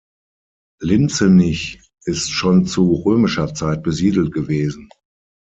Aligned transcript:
Linzenich 0.81 1.79
ist 2.05 2.31
schon 2.31 2.65
zu 2.65 2.91
römischer 2.91 3.53
Zeit 3.53 3.83
besiedelt 3.83 4.33
gewesen. 4.33 4.89